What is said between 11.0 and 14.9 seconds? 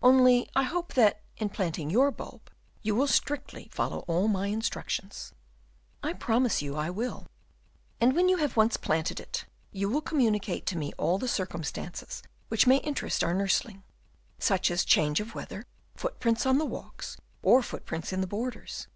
the circumstances which may interest our nursling; such as